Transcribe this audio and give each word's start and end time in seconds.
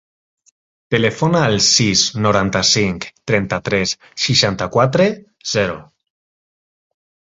Telefona 0.95 1.41
al 1.49 1.57
sis, 1.65 2.01
noranta-cinc, 2.27 3.07
trenta-tres, 3.35 3.97
seixanta-quatre, 4.27 5.11
zero. 5.57 5.83